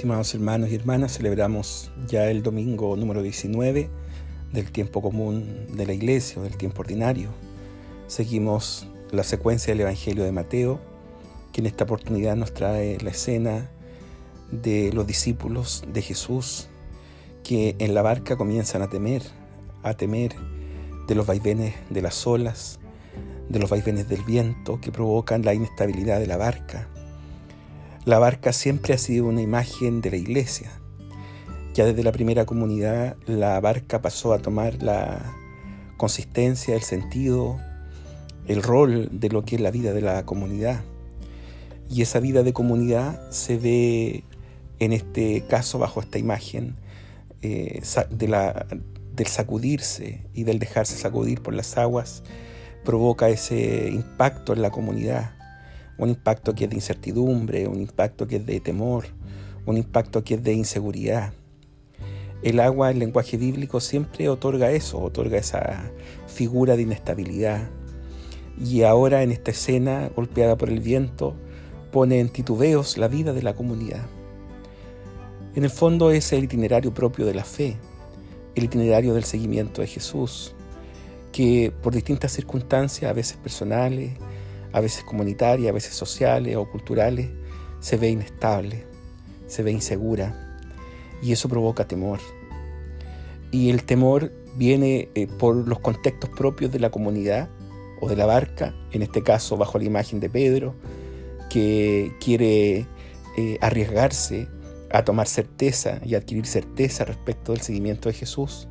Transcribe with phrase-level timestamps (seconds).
[0.00, 3.90] Estimados hermanos y hermanas, celebramos ya el domingo número 19
[4.50, 7.28] del tiempo común de la iglesia del tiempo ordinario.
[8.06, 10.80] Seguimos la secuencia del Evangelio de Mateo,
[11.52, 13.68] que en esta oportunidad nos trae la escena
[14.50, 16.68] de los discípulos de Jesús
[17.44, 19.20] que en la barca comienzan a temer,
[19.82, 20.34] a temer
[21.08, 22.80] de los vaivenes de las olas,
[23.50, 26.88] de los vaivenes del viento que provocan la inestabilidad de la barca
[28.04, 30.70] la barca siempre ha sido una imagen de la iglesia.
[31.74, 35.36] Ya desde la primera comunidad la barca pasó a tomar la
[35.96, 37.58] consistencia, el sentido,
[38.46, 40.80] el rol de lo que es la vida de la comunidad.
[41.90, 44.24] Y esa vida de comunidad se ve
[44.78, 46.76] en este caso bajo esta imagen
[47.42, 52.22] eh, del sacudirse y del dejarse sacudir por las aguas,
[52.82, 55.39] provoca ese impacto en la comunidad
[56.00, 59.04] un impacto que es de incertidumbre, un impacto que es de temor,
[59.66, 61.34] un impacto que es de inseguridad.
[62.42, 65.92] El agua, el lenguaje bíblico, siempre otorga eso, otorga esa
[66.26, 67.68] figura de inestabilidad.
[68.58, 71.36] Y ahora en esta escena, golpeada por el viento,
[71.92, 74.06] pone en titubeos la vida de la comunidad.
[75.54, 77.76] En el fondo es el itinerario propio de la fe,
[78.54, 80.54] el itinerario del seguimiento de Jesús,
[81.30, 84.12] que por distintas circunstancias, a veces personales,
[84.72, 87.28] a veces comunitarias, a veces sociales o culturales,
[87.80, 88.84] se ve inestable,
[89.46, 90.34] se ve insegura
[91.22, 92.20] y eso provoca temor.
[93.50, 97.48] Y el temor viene eh, por los contextos propios de la comunidad
[98.00, 100.74] o de la barca, en este caso bajo la imagen de Pedro,
[101.48, 102.86] que quiere
[103.36, 104.48] eh, arriesgarse
[104.92, 108.68] a tomar certeza y adquirir certeza respecto del seguimiento de Jesús.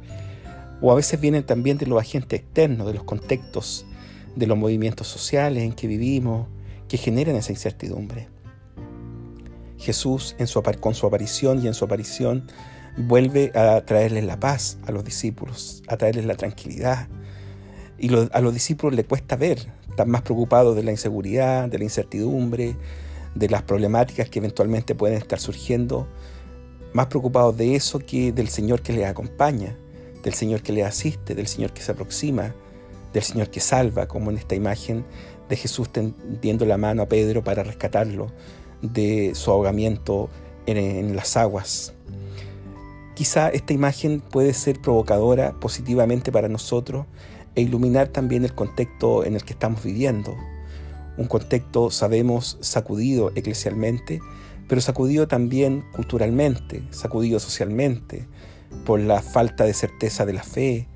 [0.82, 3.86] O a veces vienen también de los agentes externos, de los contextos
[4.36, 6.48] de los movimientos sociales en que vivimos,
[6.88, 8.28] que generan esa incertidumbre.
[9.78, 10.36] Jesús
[10.80, 12.48] con su aparición y en su aparición
[12.98, 17.08] vuelve a traerles la paz a los discípulos, a traerles la tranquilidad.
[17.98, 21.84] Y a los discípulos le cuesta ver, están más preocupados de la inseguridad, de la
[21.84, 22.76] incertidumbre,
[23.36, 26.08] de las problemáticas que eventualmente pueden estar surgiendo,
[26.94, 29.78] más preocupados de eso que del Señor que les acompaña,
[30.24, 32.56] del Señor que les asiste, del Señor que se aproxima,
[33.14, 35.06] del Señor que salva, como en esta imagen
[35.50, 38.28] de Jesús tendiendo la mano a Pedro para rescatarlo
[38.82, 40.30] de su ahogamiento
[40.66, 41.94] en, las aguas.
[43.16, 47.06] Quizá esta imagen puede ser provocadora positivamente para nosotros
[47.56, 50.38] e iluminar también el contexto en el que estamos viviendo.
[51.18, 54.22] Un contexto, sabemos, sacudido eclesialmente,
[54.70, 58.28] pero sacudido también culturalmente, sacudido socialmente,
[58.86, 60.88] por la falta de certeza de la fe,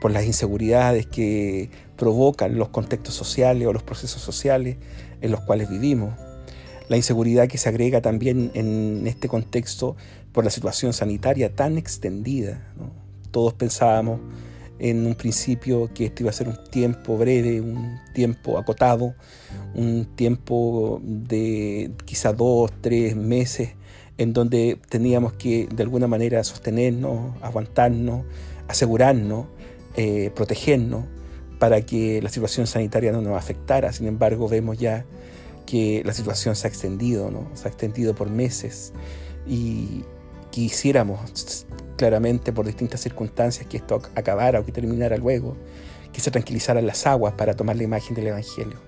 [0.00, 4.76] por las inseguridades que provocan los contextos sociales o los procesos sociales
[5.20, 6.14] en los cuales vivimos.
[6.88, 9.96] La inseguridad que se agrega también en este contexto
[10.32, 12.62] por la situación sanitaria tan extendida.
[13.30, 14.20] Todos pensábamos
[14.78, 19.14] en un principio que esto iba a ser un tiempo breve, un tiempo acotado,
[19.74, 23.70] un tiempo de quizá dos, tres meses,
[24.16, 28.24] en donde teníamos que de alguna manera sostenernos, aguantarnos,
[28.68, 29.46] asegurarnos
[30.00, 31.06] eh, protegernos
[31.58, 33.92] para que la situación sanitaria no nos afectara.
[33.92, 35.04] Sin embargo, vemos ya
[35.66, 37.50] que la situación se ha extendido, ¿no?
[37.54, 38.92] se ha extendido por meses
[39.44, 40.04] y
[40.52, 41.66] quisiéramos
[41.96, 45.56] claramente por distintas circunstancias que esto acabara o que terminara luego,
[46.12, 48.78] que se tranquilizaran las aguas para tomar la imagen del Evangelio.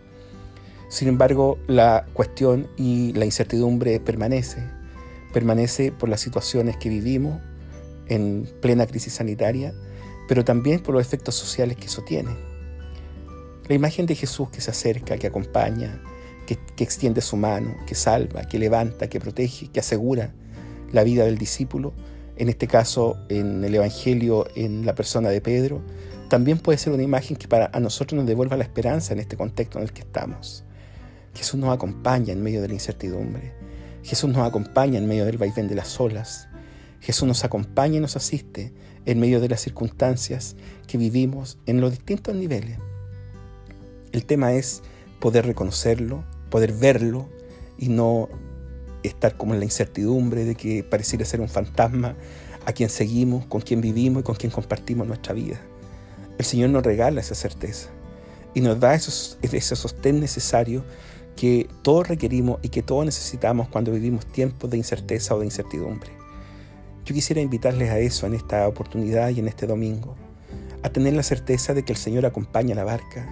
[0.91, 4.63] Sin embargo, la cuestión y la incertidumbre permanece,
[5.33, 7.41] permanece por las situaciones que vivimos
[8.07, 9.75] en plena crisis sanitaria,
[10.31, 12.31] pero también por los efectos sociales que eso tiene.
[13.67, 16.01] La imagen de Jesús que se acerca, que acompaña,
[16.47, 20.33] que, extiende su mano, que salva, que levanta, que protege, que asegura
[20.93, 21.95] la vida del discípulo,
[22.37, 25.83] en este caso en el Evangelio, en la persona de Pedro,
[26.29, 29.37] también puede ser una imagen que para a nosotros nos devuelva la esperanza en este
[29.37, 30.63] contexto en el que estamos.
[31.35, 33.53] Jesús nos acompaña en medio de la incertidumbre.
[34.05, 36.47] Jesús nos acompaña en medio del vaivén de las olas.
[37.01, 38.73] Jesús nos acompaña y nos asiste
[39.07, 40.57] en medio de las circunstancias
[40.87, 42.79] que vivimos en los distintos niveles.
[44.13, 44.83] El tema es
[45.21, 47.29] poder reconocerlo, poder verlo
[47.79, 48.29] y no
[49.03, 52.17] estar como en la incertidumbre de que pareciera ser un fantasma
[52.67, 55.61] a quien seguimos, con quien vivimos y con quien compartimos nuestra vida.
[56.39, 57.89] El Señor nos regala esa certeza
[58.55, 60.85] y nos da ese sostén necesario
[61.37, 66.20] que todos requerimos y que todos necesitamos cuando vivimos tiempos de incerteza o de incertidumbre.
[67.11, 70.15] Yo quisiera invitarles a eso en esta oportunidad y en este domingo,
[70.85, 73.29] a tener la certeza de que el Señor acompaña la barca,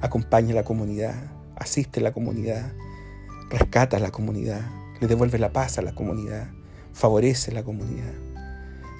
[0.00, 1.14] acompaña a la comunidad,
[1.54, 2.72] asiste a la comunidad,
[3.48, 4.62] rescata a la comunidad,
[5.00, 6.50] le devuelve la paz a la comunidad,
[6.92, 8.12] favorece la comunidad.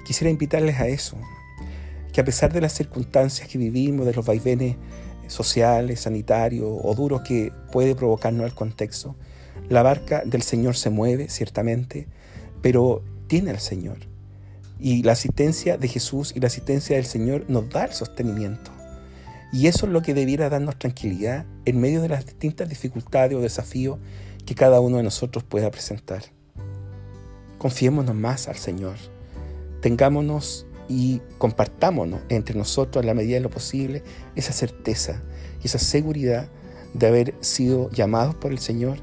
[0.05, 1.17] Quisiera invitarles a eso,
[2.13, 4.77] que a pesar de las circunstancias que vivimos, de los vaivenes
[5.27, 9.13] sociales, sanitarios o duros que puede provocarnos el contexto,
[9.67, 12.07] la barca del Señor se mueve, ciertamente,
[12.61, 14.10] pero tiene al Señor.
[14.81, 18.71] Y la asistencia de Jesús y la asistencia del Señor nos da el sostenimiento.
[19.53, 23.41] Y eso es lo que debiera darnos tranquilidad en medio de las distintas dificultades o
[23.41, 23.99] desafíos
[24.45, 26.23] que cada uno de nosotros pueda presentar.
[27.59, 28.95] Confiémonos más al Señor.
[29.81, 34.03] Tengámonos y compartámonos entre nosotros en la medida de lo posible
[34.35, 35.21] esa certeza
[35.61, 36.49] y esa seguridad
[36.95, 38.97] de haber sido llamados por el Señor,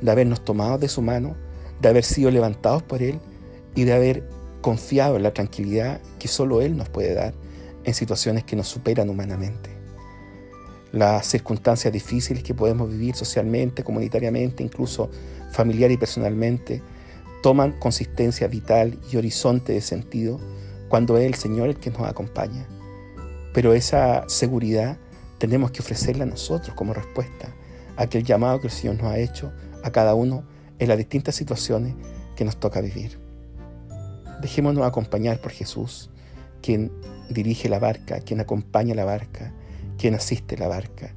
[0.00, 1.34] de habernos tomado de su mano,
[1.80, 3.18] de haber sido levantados por Él
[3.74, 4.28] y de haber
[4.64, 7.34] confiado en la tranquilidad que solo Él nos puede dar
[7.84, 9.74] en situaciones que nos superan humanamente
[10.90, 15.10] las circunstancias difíciles que podemos vivir socialmente, comunitariamente, incluso
[15.52, 16.80] familiar y personalmente,
[17.42, 20.40] toman consistencia vital y horizonte de sentido
[20.88, 22.66] cuando es el Señor el que nos acompaña.
[23.52, 24.96] Pero esa seguridad
[25.36, 27.54] tenemos que ofrecerla a nosotros como respuesta
[27.98, 29.52] a aquel llamado que el Señor nos ha hecho
[29.82, 30.44] a cada uno
[30.78, 31.94] en las distintas situaciones
[32.34, 33.23] que nos toca vivir.
[34.44, 36.10] Dejémonos acompañar por Jesús,
[36.60, 36.92] quien
[37.30, 39.54] dirige la barca, quien acompaña la barca,
[39.96, 41.14] quien asiste la barca,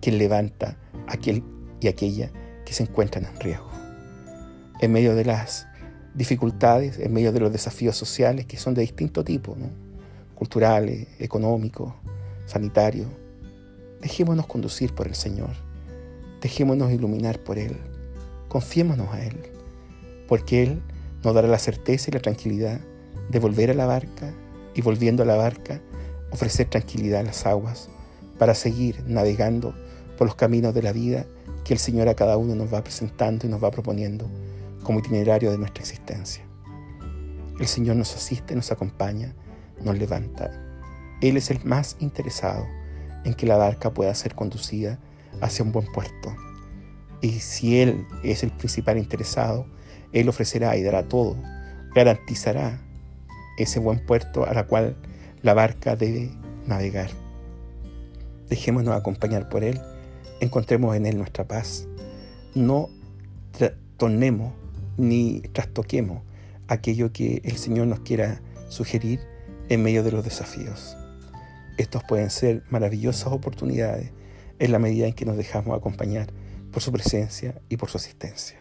[0.00, 1.44] quien levanta a aquel
[1.82, 2.30] y aquella
[2.64, 3.68] que se encuentran en riesgo.
[4.80, 5.66] En medio de las
[6.14, 9.54] dificultades, en medio de los desafíos sociales que son de distinto tipo,
[10.34, 11.92] culturales, económicos,
[12.46, 13.08] sanitarios,
[14.00, 15.50] dejémonos conducir por el Señor,
[16.40, 17.76] dejémonos iluminar por Él,
[18.48, 19.36] confiémonos a Él,
[20.26, 20.82] porque Él
[21.22, 22.80] nos dará la certeza y la tranquilidad
[23.28, 24.32] de volver a la barca
[24.74, 25.80] y volviendo a la barca,
[26.30, 27.88] ofrecer tranquilidad a las aguas
[28.38, 29.74] para seguir navegando
[30.16, 31.26] por los caminos de la vida
[31.64, 34.28] que el Señor a cada uno nos va presentando y nos va proponiendo
[34.82, 36.42] como itinerario de nuestra existencia.
[37.58, 39.34] El Señor nos asiste, nos acompaña,
[39.82, 40.50] nos levanta.
[41.20, 42.66] Él es el más interesado
[43.24, 44.98] en que la barca pueda ser conducida
[45.40, 46.34] hacia un buen puerto.
[47.20, 49.66] Y si Él es el principal interesado,
[50.12, 51.36] Él ofrecerá y dará todo,
[51.94, 52.80] garantizará
[53.58, 54.96] ese buen puerto a la cual
[55.42, 56.30] la barca debe
[56.66, 57.10] navegar.
[58.48, 59.80] Dejémonos acompañar por Él,
[60.40, 61.86] encontremos en Él nuestra paz.
[62.54, 62.88] No
[63.96, 64.52] tornemos
[64.96, 66.22] ni trastoquemos
[66.68, 69.20] aquello que el Señor nos quiera sugerir
[69.68, 70.96] en medio de los desafíos.
[71.76, 74.10] Estos pueden ser maravillosas oportunidades
[74.58, 76.28] en la medida en que nos dejamos acompañar
[76.72, 78.58] por su presencia y por su asistencia.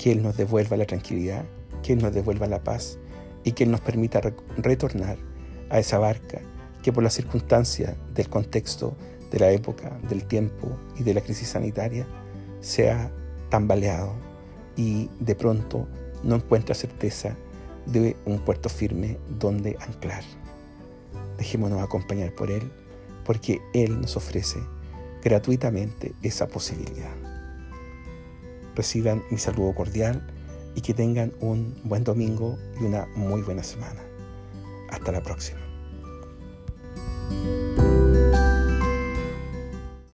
[0.00, 1.44] Que Él nos devuelva la tranquilidad,
[1.82, 2.98] que Él nos devuelva la paz
[3.44, 4.22] y que Él nos permita
[4.56, 5.18] retornar
[5.68, 6.40] a esa barca
[6.82, 8.96] que por la circunstancia del contexto
[9.30, 12.06] de la época, del tiempo y de la crisis sanitaria
[12.60, 13.12] se ha
[13.50, 14.14] tambaleado
[14.74, 15.86] y de pronto
[16.22, 17.36] no encuentra certeza
[17.84, 20.24] de un puerto firme donde anclar.
[21.36, 22.70] Dejémonos acompañar por Él,
[23.26, 24.60] porque Él nos ofrece
[25.22, 27.39] gratuitamente esa posibilidad.
[28.74, 30.26] Reciban mi saludo cordial
[30.74, 34.00] y que tengan un buen domingo y una muy buena semana.
[34.90, 35.60] Hasta la próxima.